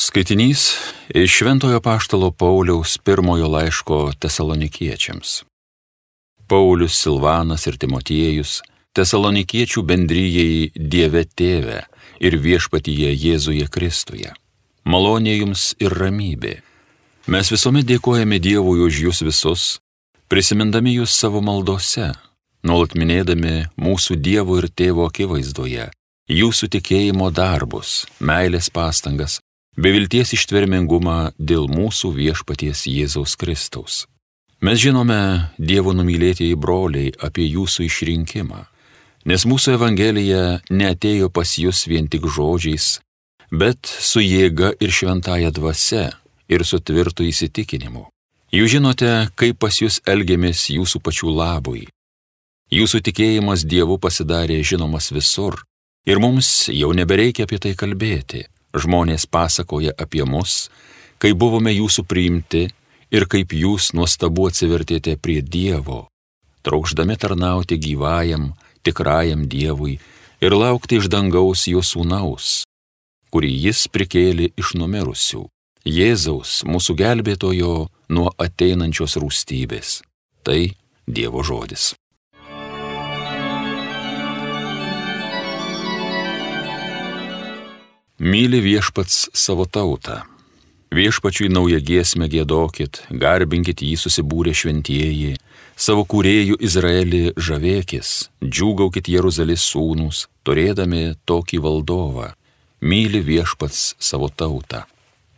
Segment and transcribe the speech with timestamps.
[0.00, 0.76] Skaitinys
[1.14, 5.42] iš Šventojo Paštalo Pauliaus pirmojo laiško tesalonikiečiams.
[6.46, 8.60] Paulius, Silvanas ir Timotiejus
[8.94, 11.80] tesalonikiečių bendryjei Dieve Tėve
[12.22, 14.30] ir viešpatyje Jėzuje Kristuje.
[14.86, 16.54] Malonė jums ir ramybė.
[17.26, 19.66] Mes visuomet dėkojame Dievui už jūs visus,
[20.30, 22.12] prisimindami jūs savo maldose,
[22.62, 25.90] nuolat minėdami mūsų Dievo ir Tėvo akivaizdoje,
[26.30, 29.40] jūsų tikėjimo darbus, meilės pastangas,
[29.78, 34.06] bevilties ištvermingumą dėl mūsų viešpaties Jėzaus Kristaus.
[34.60, 38.64] Mes žinome, Dievo numylėtieji broliai, apie jūsų išrinkimą,
[39.30, 42.98] nes mūsų Evangelija neatėjo pas jūs vien tik žodžiais,
[43.54, 46.10] bet su jėga ir šventaja dvasia
[46.50, 48.08] ir su tvirtu įsitikinimu.
[48.50, 51.86] Jūs žinote, kaip pas jūs elgiamės jūsų pačių labui.
[52.74, 55.62] Jūsų tikėjimas Dievu pasidarė žinomas visur
[56.08, 60.68] ir mums jau nebereikia apie tai kalbėti žmonės pasakoja apie mus,
[61.18, 62.68] kai buvome jūsų priimti
[63.10, 66.06] ir kaip jūs nuostabu atsivertėte prie Dievo,
[66.62, 68.52] traukždami tarnauti gyvajam,
[68.84, 69.98] tikrajam Dievui
[70.40, 72.64] ir laukti iš dangaus jo sūnaus,
[73.32, 75.46] kurį jis prikėlė iš numirusių,
[75.88, 77.72] Jėzaus, mūsų gelbėtojo
[78.12, 80.02] nuo ateinančios rūstybės.
[80.44, 80.60] Tai
[81.08, 81.94] Dievo žodis.
[88.18, 90.24] Myli viešpats savo tautą.
[90.90, 95.36] Viešpačiui naują giesmę gėdokit, garbinkit jį susibūrę šventieji,
[95.78, 98.08] savo kūrėjų Izraelį žavėkis,
[98.42, 102.32] džiūgaukit Jeruzalės sūnus, turėdami tokį valdovą.
[102.82, 104.82] Myli viešpats savo tautą.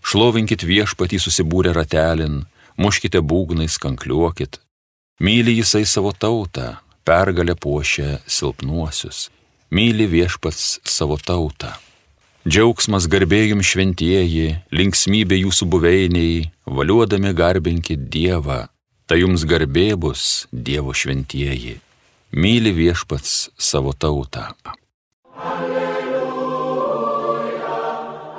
[0.00, 2.46] Šlovinkit viešpatį susibūrę ratelin,
[2.80, 4.56] muškite būgnais, kankliuokit.
[5.20, 9.28] Myli jisai savo tautą, pergalę puošia silpnuosius.
[9.68, 11.76] Myli viešpats savo tautą.
[12.48, 18.72] Džiaugsmas garbėjim šventieji, linksmybė jūsų buveiniai, valiuodami garbinkit Dievą,
[19.04, 21.76] tai jums garbė bus Dievo šventieji.
[22.32, 24.56] Myli viešpats savo tautą.
[25.36, 26.24] Alleluja,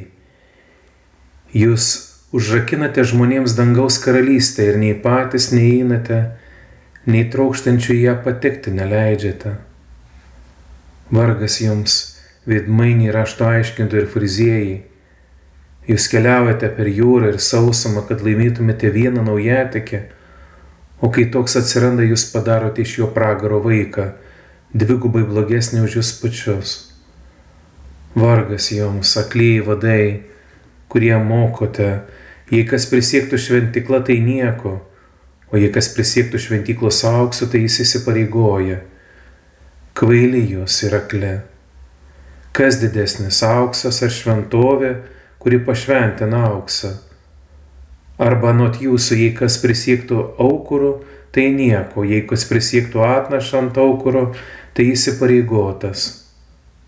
[1.56, 6.18] jūs užrakinate žmonėms dangaus karalystę ir nei patys neįeinate,
[7.06, 9.52] nei trokštančių ją patekti neleidžiate.
[11.14, 11.94] Vargas jums,
[12.48, 14.74] veidmainiai rašto aiškintojai ir friziejai,
[15.86, 20.02] jūs keliaujate per jūrą ir sausumą, kad laimėtumėte vieną naujatekę,
[21.04, 24.08] o kai toks atsiranda, jūs padarote iš jo pragaro vaiką,
[24.74, 26.74] dvigubai blogesnį už jūs pačius.
[28.18, 30.04] Vargas jums, aklyjei vadai,
[30.90, 31.90] kurie mokote,
[32.52, 34.76] Jei kas prisiektų šventiklą, tai nieko,
[35.48, 38.82] o jei kas prisiektų šventiklos auksu, tai jis įsipareigoja.
[39.96, 41.34] Kvaili jūs ir akle.
[42.54, 44.92] Kas didesnis auksas ar šventovė,
[45.40, 46.92] kuri pašventina auksą?
[48.20, 50.92] Arba nuot jūsų, jei kas prisiektų aukuru,
[51.34, 54.28] tai nieko, jei kas prisiektų atnašant aukuro,
[54.76, 56.06] tai įsipareigotas.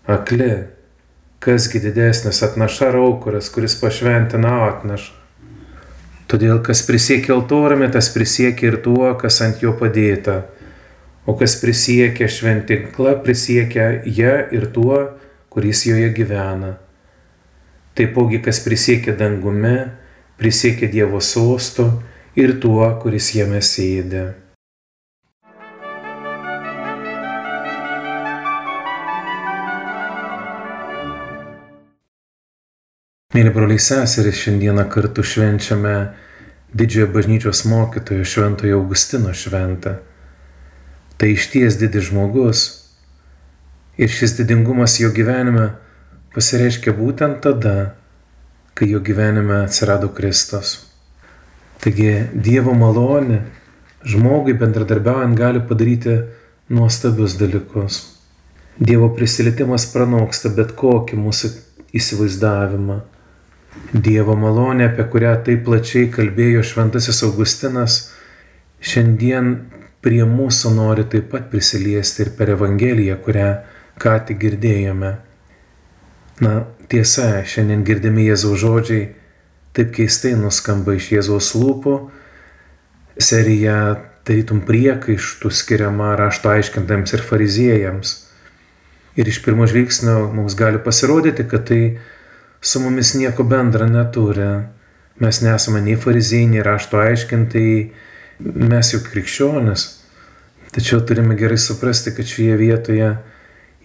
[0.07, 0.53] Akli,
[1.43, 5.26] kasgi didesnis atnaša aukuras, kuris pašventina atnašą?
[6.27, 10.41] Todėl kas prisiekia altoriumi, tas prisiekia ir tuo, kas ant jo padėta.
[11.27, 14.99] O kas prisiekia šventinklą, prisiekia ją ir tuo,
[15.51, 16.75] kuris joje gyvena.
[17.95, 19.93] Taipogi, kas prisiekia dangume,
[20.37, 21.87] prisiekia Dievo sosto
[22.37, 24.46] ir tuo, kuris jame sėdė.
[33.37, 35.91] Mėly broliai seserys, šiandieną kartu švenčiame
[36.73, 39.91] didžiojo bažnyčios mokytojo Šventojo Augustino šventą.
[41.21, 42.63] Tai išties didis žmogus
[44.01, 45.67] ir šis didingumas jo gyvenime
[46.33, 47.93] pasireiškia būtent tada,
[48.73, 50.71] kai jo gyvenime atsirado Kristus.
[51.83, 53.43] Taigi Dievo malonė
[54.01, 56.15] žmogui bendradarbiaujant gali padaryti
[56.73, 57.99] nuostabius dalykus.
[58.81, 61.53] Dievo prisilietimas pranoksta bet kokį mūsų
[62.01, 62.97] įsivaizdavimą.
[63.93, 67.99] Dievo malonė, apie kurią taip plačiai kalbėjo Šventasis Augustinas,
[68.83, 69.53] šiandien
[70.03, 73.47] prie mūsų nori taip pat prisiliesti ir per Evangeliją, kurią
[74.01, 75.13] ką tik girdėjome.
[76.43, 76.51] Na,
[76.91, 79.07] tiesa, šiandien girdimi Jėzaus žodžiai
[79.77, 81.95] taip keistai nuskamba iš Jėzaus lūpų,
[83.17, 83.79] serija
[84.27, 88.13] tarytum priekaištų skiriama rašto aiškintams ir fariziejams.
[89.17, 91.81] Ir iš pirmo žvilgsnio mums gali pasirodyti, kad tai
[92.67, 94.49] su mumis nieko bendra neturi.
[95.23, 97.69] Mes nesame nei fariziejai, nei rašto aiškintai,
[98.43, 99.85] mes juk krikščionis.
[100.75, 103.13] Tačiau turime gerai suprasti, kad šioje vietoje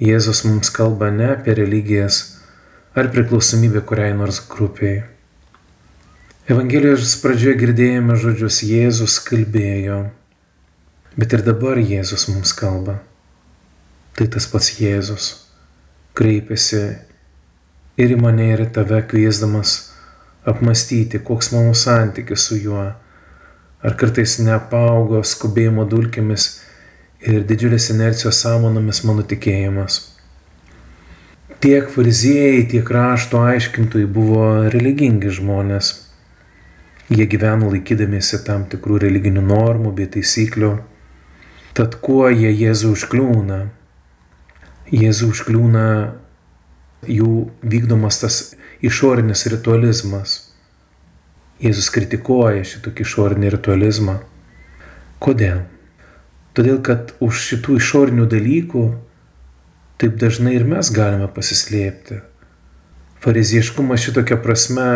[0.03, 2.19] Jėzus mums kalba ne apie religijas
[2.99, 5.05] ar priklausomybę kuriai nors grupiai.
[6.51, 10.01] Evangelijos pradžioje girdėjome žodžius Jėzus kalbėjo,
[11.15, 12.99] bet ir dabar Jėzus mums kalba.
[14.19, 15.31] Tai tas pats Jėzus
[16.19, 16.83] kreipiasi
[17.97, 19.77] ir į mane, ir į tave kviesdamas
[20.49, 22.87] apmastyti, koks mano santykis su juo,
[23.83, 26.49] ar kartais neapaugo skubėjimo dulkėmis
[27.23, 30.01] ir didžiulės inercijos sąmonomis mano tikėjimas.
[31.63, 35.93] Tiek fariziejai, tiek rašto aiškintojai buvo religingi žmonės.
[37.13, 40.73] Jie gyveno laikydamiesi tam tikrų religinių normų bei taisyklių.
[41.79, 43.61] Tad kuo jie Jėzų užkliūna?
[44.91, 45.87] Jėzų užkliūna
[47.09, 48.41] jų vykdomas tas
[48.83, 50.39] išorinis ritualizmas.
[51.63, 54.19] Jėzus kritikuoja šitokį išorinį ritualizmą.
[55.23, 55.63] Kodėl?
[56.53, 58.85] Todėl, kad už šitų išorinių dalykų
[60.03, 62.21] taip dažnai ir mes galime pasislėpti.
[63.23, 64.89] Farizieškumas šitokia prasme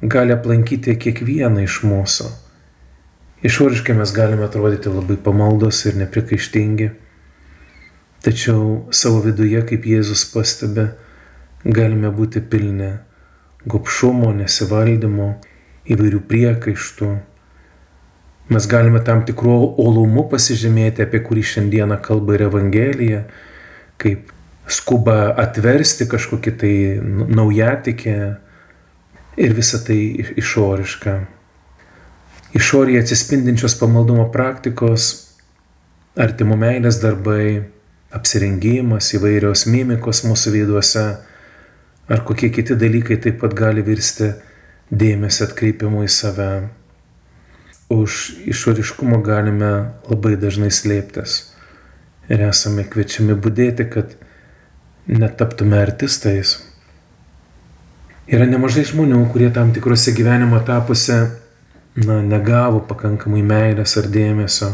[0.00, 2.30] gali aplankyti kiekvieną iš mūsų.
[3.44, 6.90] Išoriškai mes galime atrodyti labai pamaldus ir neprikaištingi,
[8.24, 10.90] tačiau savo viduje, kaip Jėzus pastebi,
[11.64, 12.92] galime būti pilni
[13.68, 15.34] gopšumo, nesivaldymo,
[15.90, 17.10] įvairių priekaištų,
[18.50, 23.20] Mes galime tam tikrų olumu pasižymėti, apie kurį šiandieną kalba ir Evangelija,
[24.02, 24.32] kaip
[24.66, 26.72] skuba atversti kažkokį tai
[27.30, 28.16] naujatikę
[29.38, 30.00] ir visą tai
[30.42, 31.14] išorišką.
[32.58, 35.12] Išorėje atsispindinčios pamaldumo praktikos,
[36.18, 37.68] artimo meilės darbai,
[38.10, 41.04] apsirengimas, įvairios mimikos mūsų veiduose
[42.10, 44.32] ar kokie kiti dalykai taip pat gali virsti
[44.90, 46.50] dėmesio atkreipimu į save
[47.90, 48.18] už
[48.50, 49.70] išoriškumo galime
[50.10, 51.40] labai dažnai slėptis
[52.30, 54.14] ir esame kviečiami būdėti, kad
[55.10, 56.60] netaptume artistais.
[58.30, 61.16] Yra nemažai žmonių, kurie tam tikrose gyvenimo etapuose
[61.98, 64.70] na, negavo pakankamai meilės ar dėmesio,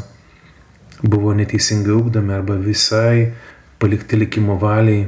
[1.01, 3.31] buvo neteisingai ugdomi arba visai
[3.81, 5.07] palikti likimo valiai.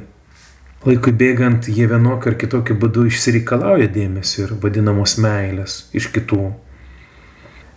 [0.86, 6.52] Laikui bėgant jie vienokiu ar kitokiu būdu išsireikalauja dėmesio ir vadinamos meilės iš kitų.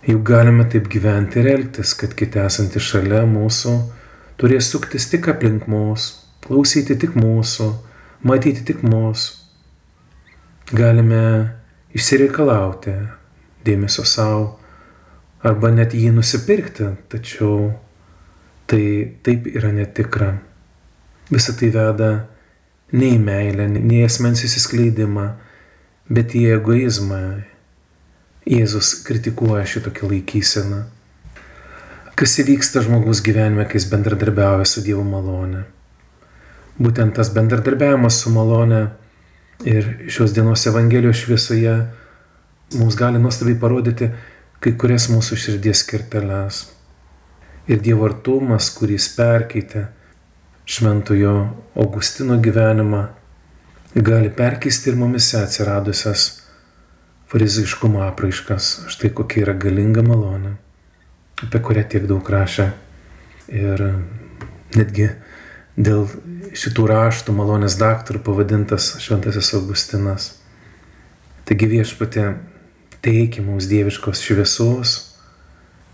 [0.06, 3.74] Juk galime taip gyventi ir elgtis, kad kiti esantys šalia mūsų
[4.38, 6.08] turės suktis tik aplink mus,
[6.42, 7.68] klausyti tik mūsų,
[8.26, 9.38] matyti tik mūsų.
[10.72, 11.22] Galime
[11.94, 12.94] išsireikalauti
[13.66, 14.44] dėmesio savo
[15.42, 17.72] arba net jį nusipirkti, tačiau
[18.70, 18.84] tai
[19.26, 20.36] taip yra netikra.
[21.30, 22.12] Visą tai veda
[22.92, 25.30] ne į meilę, ne į asmens įsiskleidimą,
[26.12, 27.22] bet į egoizmą,
[28.42, 30.80] Jėzus kritikuoja šitokią laikyseną.
[32.18, 35.62] Kas įvyksta žmogus gyvenime, kai jis bendradarbiauja su Dievo malone?
[36.82, 38.80] Būtent tas bendradarbiavimas su malone
[39.62, 41.76] ir šios dienos Evangelijos šviesoje
[42.80, 44.10] mums gali nuostabiai parodyti
[44.62, 46.64] kai kurias mūsų širdies kerteles.
[47.70, 49.86] Ir Dievo artumas, kuris perkeitė
[50.64, 51.34] šventojo
[51.74, 53.06] Augustino gyvenimą,
[53.94, 56.42] gali perkeisti ir mumise atsiradusias
[57.32, 60.54] fariziškumo apraiškas, štai kokia yra galinga malonė,
[61.42, 62.70] apie kurią tiek daug rašė.
[63.52, 63.82] Ir
[64.76, 65.08] netgi
[65.76, 66.06] dėl
[66.56, 70.28] šitų raštų malonės daktarų pavadintas Šventasis Augustinas.
[71.48, 72.26] Taigi viešpatė
[73.04, 74.92] teikia mums dieviškos šviesos,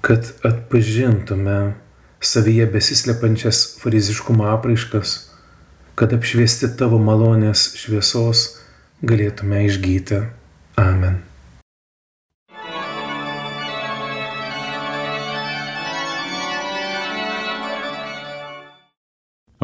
[0.05, 1.59] kad atpažintume
[2.21, 5.17] savyje besislepančias fariziškumo apraiškas,
[5.95, 8.45] kad apšviesti tavo malonės šviesos
[9.03, 10.23] galėtume išgyti.
[10.79, 11.23] Amen.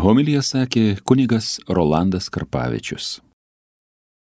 [0.05, 3.23] Homilija sakė kunigas Rolandas Karpavičius.